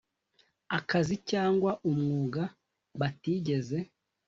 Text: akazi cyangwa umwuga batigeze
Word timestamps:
akazi 0.77 1.15
cyangwa 1.31 1.71
umwuga 1.89 2.43
batigeze 2.99 3.77